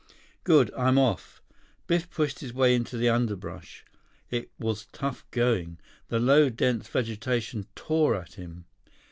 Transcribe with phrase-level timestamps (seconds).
[0.43, 0.73] "Good.
[0.75, 1.43] I'm off."
[1.85, 3.85] Biff pushed his way into the underbrush.
[4.31, 5.77] It was tough going.
[6.07, 8.65] The low, dense vegetation tore at him.